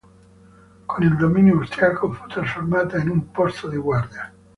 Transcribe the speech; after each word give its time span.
Con 0.87 1.03
il 1.03 1.15
dominio 1.15 1.57
austriaco 1.59 2.11
fu 2.11 2.25
trasformata 2.25 2.97
in 2.97 3.07
un 3.09 3.29
posto 3.29 3.67
di 3.67 3.77
guardia. 3.77 4.33